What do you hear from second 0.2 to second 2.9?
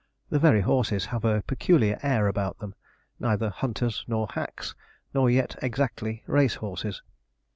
The very horses have a peculiar air about them